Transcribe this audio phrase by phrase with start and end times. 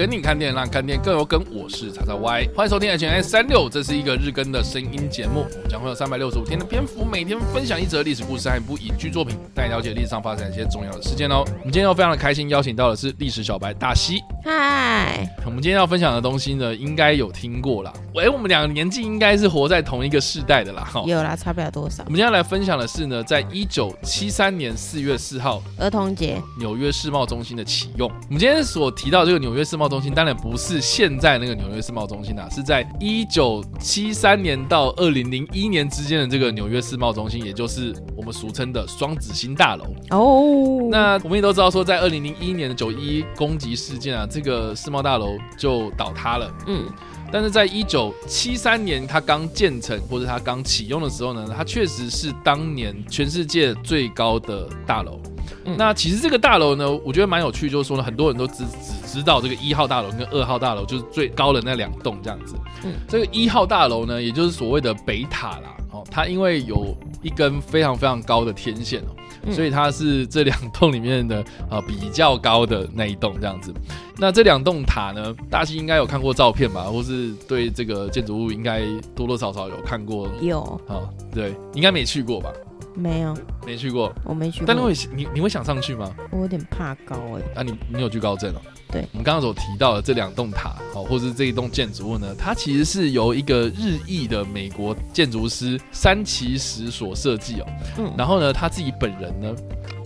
[0.00, 1.44] 跟你看店，让看店更有梗。
[1.52, 5.40] 我是叉叉 Y，欢迎收听 HNS 三六，这是一个日更的声音节目。
[5.40, 11.44] 我们将会有三百六十五天的篇幅，每天分享一则历史故事和一部影剧作品，带你了解历史上发生一些重要的事件哦。
[11.46, 14.22] 我们今天要非常的开心，邀请到的是历史小白大西。
[14.42, 17.92] 嗨，我们今天要分享的东西呢，应该有听过啦。
[18.14, 20.82] 喂，我们两个年纪应该是活在同一个世代的啦。
[20.82, 22.02] 哈，有啦，差不了多少。
[22.06, 28.08] 我们今天来分享的是呢，在一九七三年四月四号，儿童节，纽约世贸中心的启用。
[28.08, 39.84] 我们今天所提到这个纽约世贸中心，当然不是现在那个纽约世贸中心啊，是在一九七三年到二零零一年之间的这个纽约世贸中心，也就是我们俗称的双子星大楼。
[40.10, 46.50] 哦，那我们也都知道说，在二零零一年的九一一攻击事件啊，这个世贸大楼就倒塌了。
[46.68, 46.84] 嗯，
[47.32, 55.20] 但是在一九七三年它刚建成或者它刚启用的时候呢，它确实是当年全世界最高的大楼。
[55.64, 62.54] 嗯、那其实这个大楼呢，我觉得蛮有趣，就是说呢，很多人都只只知道这个一号大楼跟二号大楼就是最高的那两栋这样子。
[62.84, 65.76] 嗯，这个一号大楼呢，也就是所谓的北塔啦。
[65.92, 73.74] 哦，它因为有一根非常非常高的天线哦，嗯、所以它是这两栋里面的啊、呃、比较高的那一栋这样子。
[74.16, 78.82] 那这两栋塔呢，大家应该有看过照片吧，或是对这个建筑物应该
[79.16, 80.28] 多多少少有看过。
[80.40, 80.60] 有。
[80.86, 82.50] 哦，对，应该没去过吧？
[82.94, 84.66] 没有，没去过，我没去过。
[84.66, 86.12] 但你会你你会想上去吗？
[86.30, 87.60] 我有点怕高哎、欸。
[87.60, 88.60] 啊，你你有惧高症哦？
[88.90, 97.66] 对，我们刚刚所提到的这两栋塔，哦，或是这一栋建筑物呢，它其实是由一个日裔的美国建筑师山崎实所设计哦。
[97.98, 99.54] 嗯，然后呢，他自己本人呢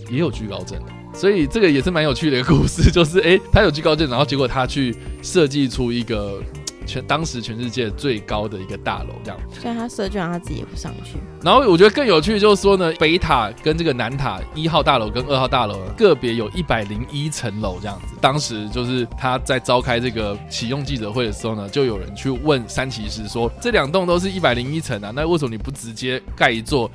[0.09, 0.79] 也有惧高症，
[1.13, 6.41] 所以这个也是蛮有趣的一个故事，就是哎，他有惧高症，然后结果他去设计出一个。
[6.85, 11.17] 全当时全世界最高的一个大楼，这样，所以他设计完他自己也不上去。
[11.41, 18.15] 然后我觉得更有趣的就是说呢，北塔跟这个南塔一号大楼跟二号大楼个别有一百零一层楼这样子。
[18.21, 26.89] 当时就是他在召开这个启用记者会的时候呢，就有人去问三骑士说，这两栋都是一百零一层啊，那为什么你不直接盖一座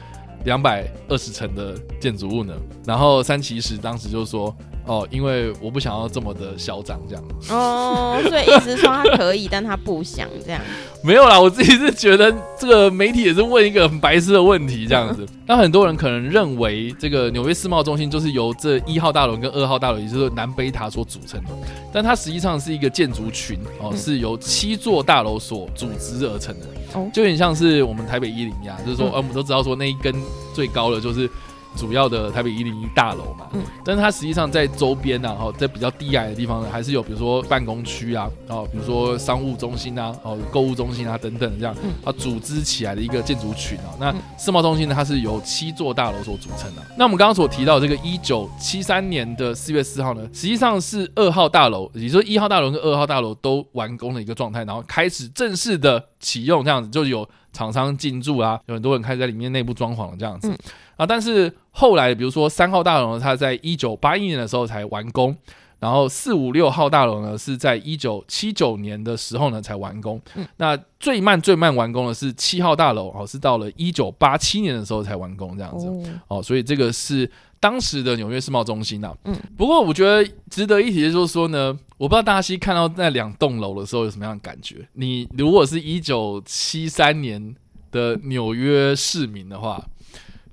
[0.44, 2.54] 两百二十层的建筑物呢？
[2.86, 4.54] 然后三骑士当时就说。
[4.90, 7.24] 哦，因为我不想要这么的嚣张，这样。
[7.48, 10.60] 哦，所以意思说他可以，但他不想这样。
[11.04, 15.24] 没有啦，我自己是觉得这个媒体也是问一个很白痴的问题，这样子。
[15.46, 21.50] 那很多人可能认为这个纽约世贸中心就是由这一号大楼跟二号大楼，也就是南北塔所组成的，
[21.92, 26.66] 但它实际上是一个建筑群哦，是由七座大楼所组织而成的。
[26.94, 30.12] 哦，就有点像是我们台北一零一样，就是说，呃，我们都知道说那一根
[30.52, 31.30] 最高的就是。
[31.76, 43.94] 主要的台北一零一大楼嘛，嗯，但是它实际上在周边呢，哈，在比较低矮的地方呢，还是有比如说办公区啊，哦，比如说商务中心啊，哦，购物中心啊等等这样，它组织起来的一个建筑群啊。
[43.98, 46.82] 那世贸中心呢，它是由七座大楼所组成的。
[46.96, 60.54] 那我们刚刚所提到这个一九七三年的四月四号呢，实际上是二号大楼，也就是一号大楼跟二号大楼都完工的一个状态，然后开始正式的启用，这样子就有厂商进驻啊，有很多人开始在里面内部装潢了这样子。
[60.96, 65.34] 啊，但是后来，比如说三号大楼呢，它在一九八一年的时候才完工，
[65.78, 70.20] 然后四五六号大楼呢是在一九七九年的时候呢才完工。
[70.34, 75.86] 嗯，那最慢最慢完工的是七号大楼，哦，是到了一九八七年的时候才完工这样子。
[75.86, 79.14] 哦，哦，所以这个是当时的纽约世贸中心呐。
[79.24, 84.88] 嗯，不过我觉得值得一提的就是说呢，我不知道大西看到那两栋楼的时候有什么样的感觉。
[84.94, 87.54] 你如果是一九七三年
[87.92, 89.84] 的纽约市民的话。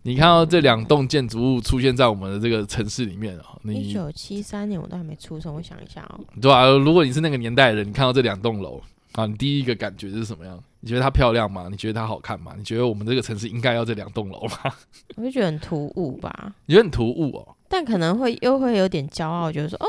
[0.04, 3.60] 你看到这两栋建筑物出现在我们的这个城市里面啊？
[3.64, 6.24] 你一九七三年我都还没出生，我想一下哦。
[6.42, 8.82] 对啊，如果你是那个年代的人，你看到这两栋楼
[9.16, 10.58] 啊，你第一个感觉是什么样？
[10.80, 11.68] 你觉得它漂亮吗？
[11.70, 12.54] 你觉得它好看吗？
[12.58, 14.74] 你觉得我们这个城市应该要这两栋楼吗？
[15.16, 16.54] 我就觉得很突兀吧。
[16.68, 17.56] 你觉得很突兀哦？
[17.68, 19.88] 但可能会又会有点骄傲，觉得说哦，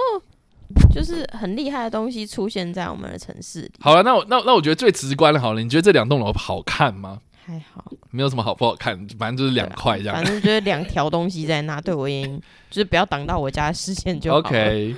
[0.93, 3.71] 就是很厉害的东西出现在我们的城市里。
[3.81, 7.21] 好了，那我那那我觉得最直观的，好了，你觉得这两栋楼好看吗？
[7.45, 10.15] 还好，没有什么好不好看，反正就是两块这样。
[10.17, 12.39] 反正就是两条东西在那，对我已经，
[12.69, 14.39] 就是不要挡到我家的视线就好。
[14.39, 14.95] OK，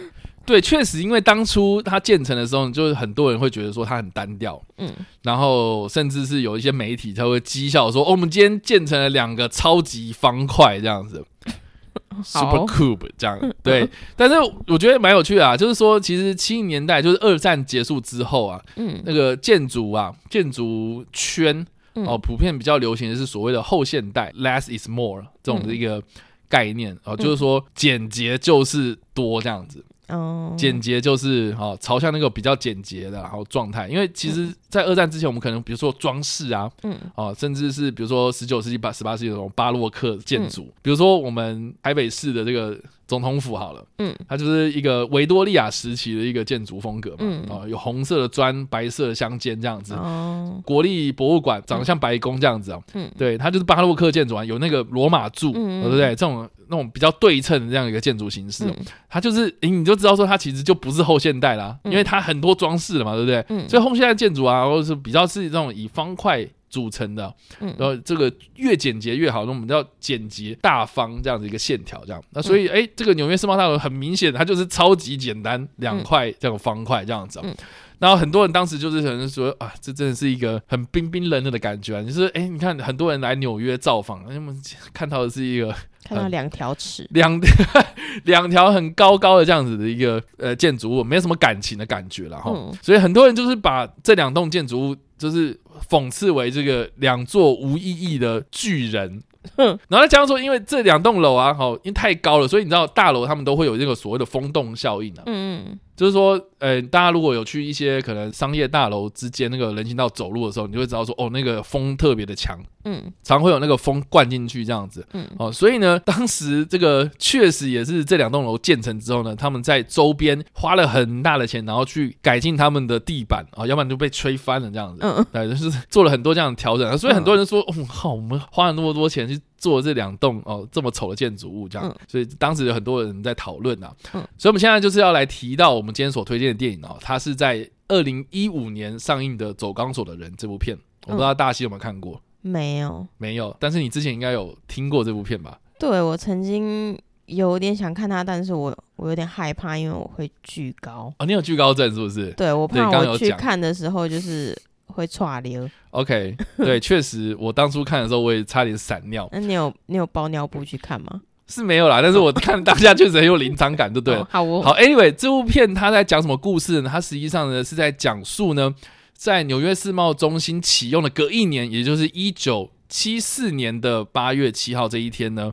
[0.51, 4.91] 对，确实，因为当初它建成的时候，就是很多人会觉得说它很单调，嗯，
[5.23, 11.25] 然后甚至是有一些媒体他会讥笑说，哦，我们今天建成了两个超级方块这样子，
[12.25, 13.39] Super Cube 这样。
[13.63, 14.35] 对，但是
[14.67, 21.67] 我觉得蛮有趣的啊，就是说，其实七零年代就是二战结束之后啊，嗯，那个建筑啊，建筑圈。
[21.93, 26.01] 哦，普遍比较流行的是所谓的后现代 （less is more） 这种的一个
[26.49, 29.85] 概念哦，就是说简洁就是多这样子。
[30.11, 33.89] 哦，简洁就是哦，朝向那个比较简洁的然后状态。
[33.89, 47.45] 因为其实，在二战之前，我们可能比如说装饰啊，嗯，哦，甚至是比如说十九世纪、八十八世纪的那种巴洛克建筑，比如说我们台北市的这个总统府好了，嗯，它就是一个维多利亚时期的一个建筑风格嘛，嗯。
[47.49, 49.95] 哦，有红色的砖，白色的相间这样子。
[49.95, 55.81] 哦，国立博物馆长得像白宫这样子啊，嗯，对，它就是巴洛克建筑啊，有那个罗马柱，嗯。
[55.81, 56.09] 对不对？
[56.11, 58.77] 这种那种比较对称的这样一个建筑形式，嗯
[59.09, 63.45] 它就是，诶，你就知道说它其实就不是后现代啦，嗯因为它很多装饰了嘛，对不对？
[63.49, 66.47] 嗯所以后现代建筑啊，或者是比较是这种以方块。
[66.71, 72.23] 组成的，嗯，然后这个越简洁越好，那我们叫简洁大方这样的一个线条，这样。
[72.31, 77.41] 那所以，哎、嗯，这个纽约世贸大楼很明显，它就是超级简单，两块这种方块这样子。
[77.43, 77.53] 嗯，
[78.01, 82.03] 然后很多人当时就是可能说啊，这真的是一个很冰冰冷冷的感觉啊。
[82.03, 84.61] 就是，哎，你看很多人来纽约造访，他们
[84.93, 87.41] 看到的是一个看到两条尺，两
[88.25, 92.51] 两条很高高的这样子的一个呃建筑物，没有什么感情的感觉了哈。
[92.53, 95.59] 嗯、所以很多人就是把这两栋建筑物就是。
[95.89, 99.23] 讽刺为这个两座无意义的巨人，
[99.57, 105.79] 哼，然后再加上说，因为这两栋楼啊，好，因为太高了，所以你知道大楼他们都会有这个所谓的风洞效应啊，嗯嗯。
[106.01, 135.95] 就是说，呃，大家如果有去一些可能商业大楼之间那个人行道走路的时候，你就会知道说，哦，那个风特别的强，嗯，常会有那个风灌进去这样子，嗯，哦，所以呢，当时这个确实也是这两栋楼建成之后呢，他们在周边花了很大的钱，然后去改进他们的地板啊，要不然就被吹翻了这样子，嗯，对，就是做了很多这样的调整，所以很多人说，哦，好，我们花了那么多钱去做这两栋哦这么丑的建筑物这样，所以当时有很多人在讨论啊，嗯，所以我们现在就是要来提到我们。
[136.01, 140.75] 今天所推荐的电影哦，它是在二零一五年上映的《走钢索的人》这部片，
[141.07, 142.19] 我不知道大西有没有看过？
[142.41, 143.55] 没有，没有。
[143.61, 145.61] 但是你之前应该有听过这部片吧？
[145.79, 151.13] 对，我曾经有点想看它，但是我我有点害怕，因为我会惧高。
[151.19, 152.33] 哦，你有惧高症是不是？
[152.33, 154.57] 对，我怕我去看的时候就是
[154.91, 155.69] 会剉流。
[155.91, 159.29] OK，对， 确实，我当初看的时候我也差点闪尿。
[159.33, 161.23] 那你有你有包尿布去看吗？
[161.47, 164.25] 是没有啦，但是我看当下确实很有临场感，就对了。
[164.31, 166.89] 好，哦、好，Anyway，这部片它在讲什么故事呢？
[166.89, 168.73] 它实际上呢是在讲述呢，
[169.15, 175.53] 在纽约世贸中心启用的隔一年，也就是一九七四年的八月七号这一天呢，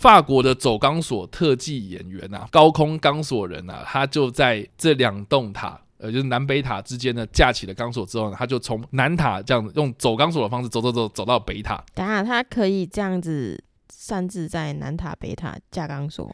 [0.00, 11.82] 法国的走钢索特技演员啊，高空钢索人啊，他就在这两栋塔，呃，就是南北塔之间呢架起了钢索之后呢，他就从南塔这样子用走钢索的方式走走走走到北塔。
[11.94, 13.62] 等下，他可以这样子。
[13.94, 16.28] 擅自在南塔、北塔架钢索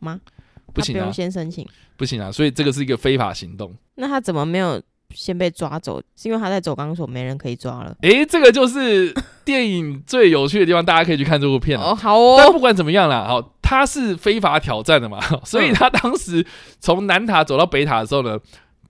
[0.00, 0.20] 吗？
[0.74, 1.66] 不行啊，不用先申请，
[1.96, 3.72] 不行啊，所以这个是一个非法行动。
[3.94, 4.82] 那他怎么没有
[5.14, 5.98] 先被抓走？
[6.16, 7.96] 是因为他在走钢索，没人可以抓了？
[8.02, 11.94] 诶、欸，这个就是电影最有趣的地方，大家可以去看这部片哦。
[11.94, 16.44] 好哦，但不管怎么样啦，好，他是非法挑战的嘛， 所以他当时
[16.78, 18.38] 从南塔走到北塔的时候呢，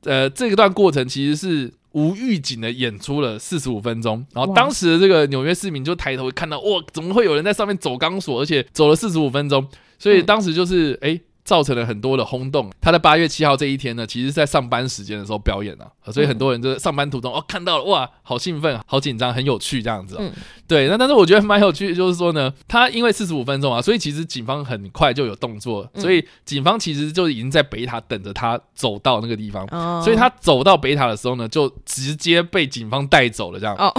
[0.04, 1.72] 呃，这一段过程其实是。
[1.94, 9.64] 无预警的演出了四十五分钟，然后当时的这个纽约市民就抬头看到，哇，怎么会有人在上面走钢索，而且走了四十五分钟，
[9.96, 11.10] 所以当时就是哎。
[11.10, 12.70] 诶造成了很多的轰动。
[12.80, 20.16] 他在八月七号这一天呢，其实在上班时间的时候表演啊，所以很多人就在上班途中哦看到了，哇，好兴奋，好紧张，很有趣这样子。
[20.18, 20.32] 嗯，
[20.66, 20.88] 对。
[20.88, 29.66] 那但是我觉得蛮有趣的，就是说呢，他因为四十五分钟啊，所以其实警方很快就有动作，所以警方其实就已经在北塔等着他走到那个地方。
[29.70, 30.00] 哦。
[30.02, 33.76] 所以他走到北塔的时候呢，就直接被警方带走了这样。
[33.76, 33.92] 哦。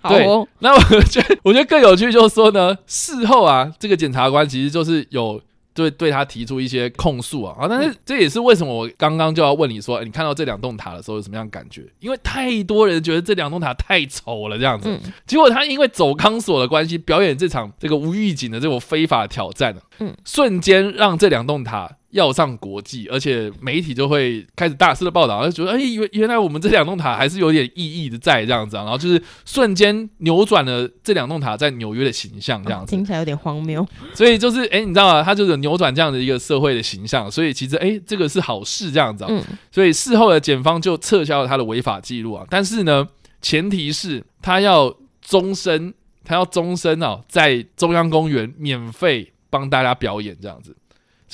[0.00, 0.46] 好哦。
[0.60, 5.42] 那我觉得，我觉得更有趣就是说呢，事后啊，这个检察官其实就是有。
[5.74, 11.82] 对，对他提出一些控诉啊，啊，但是这也是为什么我刚刚就要问你说，你看到这两栋塔的时候有什么样的感觉？
[11.98, 14.88] 因为太多人觉得这两栋塔太丑了，这样子。
[14.88, 21.90] 嗯、结果他因为走钢索的关系，表演这场这个无预警的这种非法挑战、啊、嗯，瞬间让这两栋塔。
[22.14, 33.84] 要上国际，而且媒体就会开始大肆的报道，就觉得哎，原原来我们这两栋塔还是有点意义的在这样子啊，然后就是瞬间扭转了这两栋塔在纽约的形象，这样子、哦、听起来有点荒谬。
[34.14, 35.22] 所以就是哎，你知道吗？
[35.24, 39.28] 他就是扭转这样的一个社会的形象，所以其实哎，这个是好事这样子啊。
[39.30, 39.42] 嗯、
[39.72, 43.08] 所以事后的检方就撤销了他的违法记录啊，但是呢，
[43.42, 45.92] 前提是他要终身，
[46.24, 50.76] 他要终身啊，在中央公园免费帮大家表演这样子。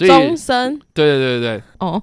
[0.07, 2.03] 终身，对对对对对，哦，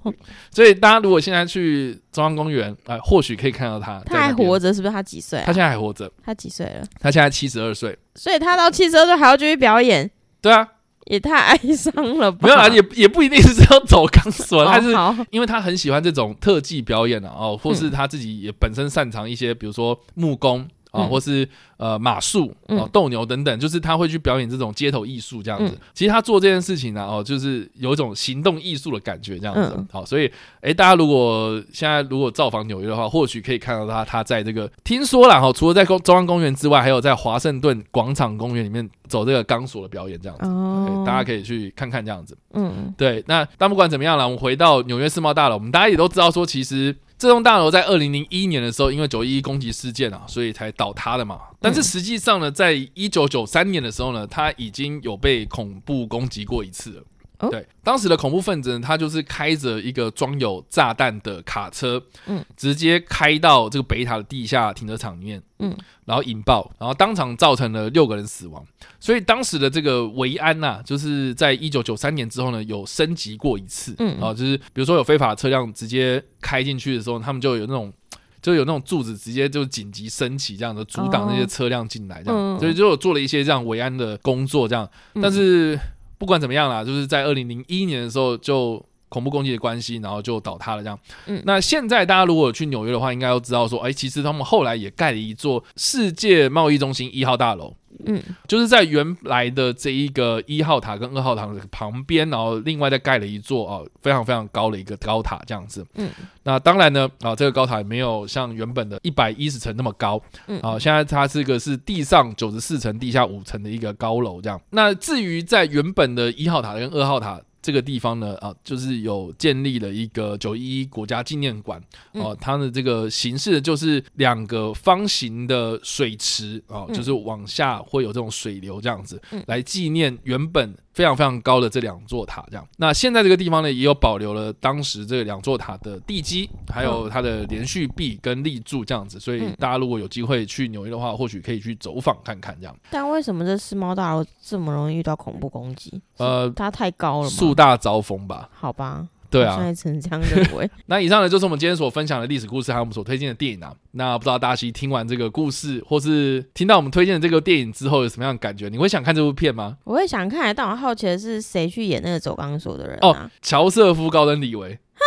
[0.52, 4.02] 所以大家如果现在去中央公园，啊、呃，或许可以看到他。
[4.06, 4.92] 他还活着，是不是？
[4.92, 5.44] 他几岁、啊？
[5.46, 6.12] 他现在还活着。
[6.24, 6.84] 他几岁了？
[7.00, 7.98] 他现在七十二岁。
[8.16, 10.10] 所以他到七十二岁还要继续表演？
[10.42, 10.68] 对啊，
[11.06, 12.40] 也太哀伤了吧？
[12.42, 14.90] 没有啊，也也不一定是要走钢索，他是
[15.32, 20.68] 因为他很喜欢这种特技表演啊，哦，或是他自己也本身擅长一些，比如说木工。
[20.92, 25.74] 啊，嗯、或是呃马术哦斗牛等等，就是他会去表演这种街头艺术这样子。
[25.74, 29.74] 嗯、其实他做这件事情呢，哦，就是有一种行动艺术的感觉这样子。
[29.76, 40.46] 嗯、好，所以哎，大家如果现在如果造访纽约的话，或许可以看到他他在这个听说了哈，除了在公中央公园之外，还有在华盛顿广场公园里面走这个钢索的表演这样子。
[40.48, 42.38] 哦，大家可以去看看这样子。
[42.54, 43.24] 嗯，对。
[43.28, 46.96] 那但不管怎么样了，我们回到纽约世贸大楼，我们大家也都知道说，其实。
[47.18, 51.40] 这栋大楼在二零零一年的时候，因为九一一攻击事件啊，所以才倒塌的嘛。
[51.60, 57.04] 但是实际上呢，在一九九三年的时候呢，它已经有被恐怖攻击过一次了。
[57.40, 68.66] 哦、对，当时的恐怖分子呢，他就是开着一个装有炸弹的卡车，嗯，直接开到这个北塔的地下停车场里面，嗯，然后引爆，然后当场造成了六个人死亡。
[69.00, 77.94] 所以当时的这个维安呐、啊，就是在一九九三年之后呢，有升级过一次，嗯，然后就是比如说有非法车辆直接开进去的时候，他们就有那种
[78.42, 84.90] 就有那种柱子直接就紧急升起，这样的阻挡那些车辆进来，这样，哦、所以就有做了一些这样维安的工作，这样，
[85.22, 85.78] 但是。
[86.18, 91.00] 不管怎么样啦，就是在二零零一年的时候就恐怖攻击的关系，然后就倒塌了这样。
[91.28, 97.74] 嗯，那现在大家如果去纽约的话，应该都知道说，哎，其实他们后来也盖了一座世界贸易中心一号大楼。
[98.06, 105.86] 嗯，就是在原来的这一个一号塔跟二号塔的旁边，然后另外再盖了一座啊非常非常高的一个高塔这样子。
[105.96, 106.10] 嗯，
[106.44, 110.22] 那当然呢啊，这个高塔也没有像原本的一百一十层那么高。
[110.48, 114.62] 嗯，啊，现在它是个是地上九十四层、地下五层的一个高楼这样。
[114.70, 117.42] 那至于在原本的一号塔跟二号塔。
[117.62, 121.82] 这个地方呢，啊，就是有建立了一个九一一国家纪念馆，
[122.14, 130.76] 哦、啊，它的这个形式就是两个方形的水池，哦、啊，就是往下会有这种水流这样子，来纪念原本。
[130.98, 132.68] 非常非常高的这两座塔，这样。
[132.78, 139.20] 那现在这个地方呢，也有保留了当时这两座塔的地基，还有它的连续壁跟立柱这样子。
[139.20, 142.76] 所以大家如果有机会去纽约的话，或许可以去走访看看这样。
[142.90, 146.02] 但为什么这世贸大楼这么容易遇到恐怖攻击？
[146.18, 147.30] 呃，它太高了吗？
[147.30, 148.50] 树大招风吧。
[148.52, 149.08] 好吧。
[149.30, 150.70] 对啊，现在成这样认为。
[150.88, 153.74] 那以上呢，就是我们今天所分享的历史故事，还有我们所推荐的电影啊。
[153.92, 158.70] 那不知道大家听完这个故事，或是听到我们推荐的这个电影之后，有什么样的感觉？
[158.70, 159.78] 你会想看这部片吗？
[159.84, 163.08] 我会想看，但我好奇的是谁去演那个走钢索的人、啊？
[163.08, 164.74] 哦，乔瑟夫·高登·李维。
[164.74, 165.04] 啊？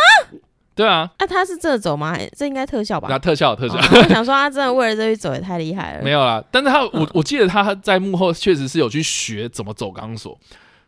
[0.73, 1.09] 对啊。
[1.19, 2.17] 那、啊、他是这走吗？
[2.37, 3.07] 这应该特效吧？
[3.09, 3.75] 那特效，特效。
[3.75, 6.03] 哦、 我想说，他真的为了这去走，也太厉害了。
[6.03, 10.37] 没有啦，但是他，我 我记得他在幕后确实是有去学怎么走钢索。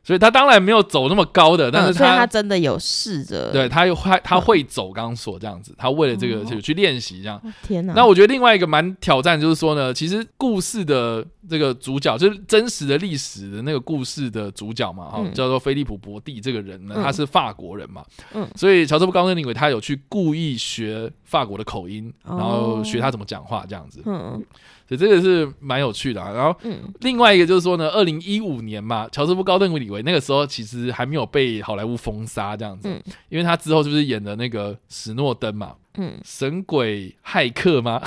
[0.04, 7.42] 所以他当然没有走那么高的，但是他、嗯、他真的有试着，对他又会他会走钢索这样子，他为了这个就去练习这样。
[7.62, 7.94] 天哪！
[7.96, 24.44] 那我觉得另外一个蛮挑战就是说呢，其实故事的这个主角就是真实的历史的那个故事的主角嘛，哈、嗯，叫做菲利普伯蒂这个人呢，他是法国人嘛，嗯，所以乔治·布高登李维他有去故意学法国的口音，然后学他怎么讲话这样子，嗯。
[24.88, 26.60] 所以这个是蛮有趣的啊，然后
[27.02, 32.90] 另外一个就是说呢，二零一五年嘛，乔治布·高登·李维那个时候其实还没有被好莱坞封杀这样子，
[33.30, 38.02] 因为他之后就是演的那个史诺登嘛，嗯，神鬼骇客吗？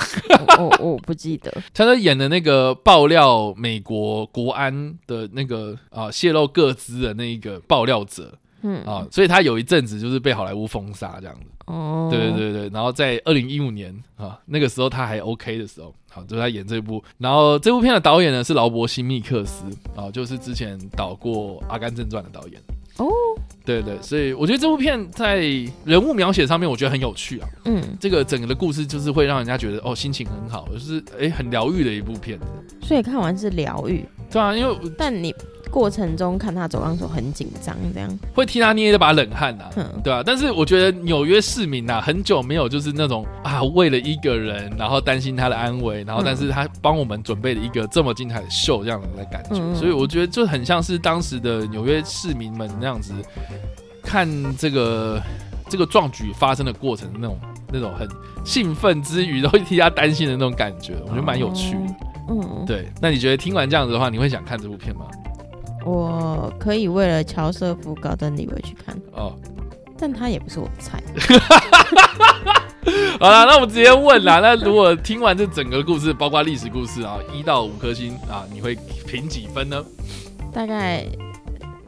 [0.59, 11.45] 我我不记得， 他在演的那个爆料美国国安的那个啊泄露各资的那一个爆料者，嗯啊，所以他有一阵子就是被好莱坞封杀这样子。
[11.67, 17.03] 哦，对对对对，然后在二零一五年啊，那个时候他还 OK 的时候，好，就在演这部。
[17.17, 22.61] 然后这部片的导演呢是劳勃·辛密克斯啊，就是之前导过《阿甘正传》的导演。
[22.99, 23.05] 哦，
[23.65, 25.39] 对对，所以我觉得这部片在
[25.83, 27.49] 人物描写上面，我觉得很有趣啊。
[27.65, 32.39] 嗯，这个整个的故事就是会让人家觉得哦，心情很好，就是哎，很疗愈的一部片。
[32.81, 35.35] 所以看完是疗愈，对啊，因为但你。
[35.67, 53.13] 过程中看他走钢索很紧张，这样会替他捏一把冷汗呐、啊，嗯、对啊，但是我觉得纽约市民呐、啊，很久没有就是那种啊，为了一个人，然后担心他的安危，然后但是他帮我们准备了一个这么精彩的秀，这样的感觉，嗯、所以我觉得就很像是当时的纽约市民们那样子
[54.03, 55.21] 看这个
[55.69, 57.37] 这个壮举发生的过程那种
[57.71, 58.07] 那种很
[58.45, 61.95] 兴奋之余，都会替他担心的那种感觉，我觉得蛮有趣的。
[62.29, 62.87] 嗯，对。
[63.01, 65.05] 那你觉得听完这样子的话，你会想看这部片吗？
[65.87, 69.33] 我可以为了乔瑟夫·高登·李维去看哦，
[69.97, 71.01] 但他也不是我的菜。
[73.19, 74.39] 好了，那我们直接问啦。
[74.39, 78.77] 那如果听完这整个故事，包括历史故事啊，一到五颗星啊，你会
[79.07, 79.83] 评几分呢？
[80.53, 81.05] 大概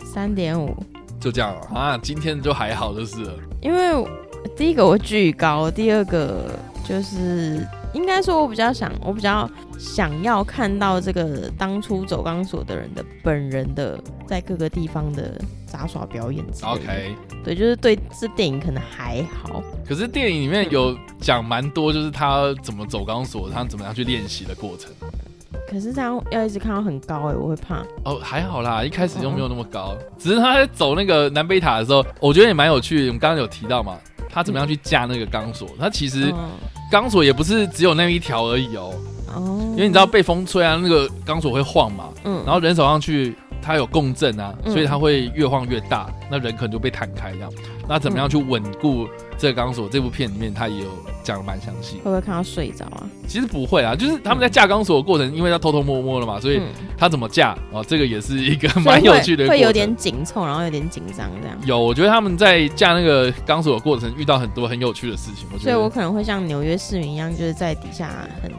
[0.04, 0.76] 三点五。
[1.20, 1.98] 就这样啊？
[2.02, 3.34] 今天就还好就是了。
[3.62, 4.08] 因为
[4.56, 6.50] 第一个我巨高，第二个
[6.88, 16.46] 就是应该说，我比较想，我比较想要看到这个当初走钢索的人的本人的在各个地方的杂耍表演。
[16.62, 19.64] OK，对，就是对这电影可能还好。
[19.88, 24.92] 可是电影里面有讲蛮多，就是他怎么走钢索，他怎么样去练习的过程。
[25.68, 27.84] 可是这样要一直看到很高哎、欸，我会怕。
[28.04, 33.08] 哦，还好啦，一开始就没有那么高，哦、只是他在走那个南北塔的时候，我觉得也蛮有趣的。
[33.08, 33.98] 我们刚刚有提到嘛，
[34.32, 35.68] 他怎么样去架那个钢索？
[35.80, 36.34] 他其实
[36.92, 38.94] 钢索也不是只有那一条而已哦。
[39.34, 39.58] 哦。
[39.72, 42.10] 因为你知道被风吹啊，那个钢索会晃嘛。
[42.24, 42.44] 嗯。
[42.46, 47.52] 然后人手上去，它有共振啊，所以它会越晃越大，那人可能就被弹开这样。
[47.88, 49.08] 那怎么样去稳固？
[49.38, 50.90] 这个钢索这部片里面，它也有
[51.24, 51.96] 讲的蛮详细。
[51.96, 53.08] 会不会看到睡着啊？
[53.26, 56.62] 其实不会啊，就是他们在架钢索的过程，因为要偷偷摸摸的嘛，所以
[56.98, 59.48] 他怎么架哦，这个也是一个蛮有趣的。
[59.48, 61.58] 会有点紧凑，然后有点紧张这样。
[61.64, 65.48] 有，我觉得他们在架那个钢索的过程遇到很多很有趣的事情。
[65.54, 68.10] 我觉得，所以我可能会像纽约市民一样，就是在底下
[68.44, 68.52] 很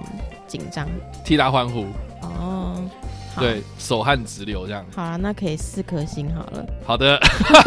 [0.47, 0.89] 紧张，
[1.23, 1.85] 替他欢呼。
[2.23, 2.70] 哦。
[3.41, 4.85] 对，手汗直流这样。
[4.95, 6.65] 好了，那可以四颗星好了。
[6.85, 7.19] 好的，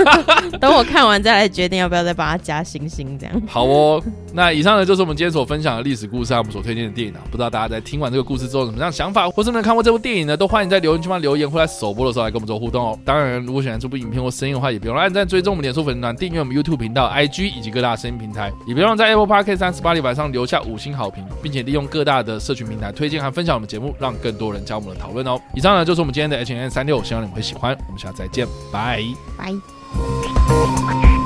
[0.61, 3.41] 等我看完再来决定要不要再把它加星星这样。
[3.47, 4.01] 好哦，
[4.33, 7.19] 那以上呢就是我们今天所分享的历史故事，我们所推荐的电影啊。
[7.31, 10.37] 不知道大家在听完这个故事之后有什么样的想法，或是没有看过这部电影呢？
[10.37, 12.99] 都欢迎在留言区帮留言，或在首播的时候来跟我们做互动哦。
[13.03, 25.39] 当然，如果喜欢这部影片或声音的话，也别忘了按赞、追踪我们脸书粉丝团、订阅我们 YouTube 频道、IG 以及各大声音平台，也别忘了在 Apple Podcast 三十八里板上留下五星好评，并且利用各大的社群平台推荐和分享我们节目，让更多人加入我们的讨论哦。
[25.53, 26.45] 以以上呢就是我们今天的。
[26.45, 27.73] HN 三六希望你们会喜欢。
[27.87, 29.01] 我们下次再见，拜
[29.37, 31.22] 拜。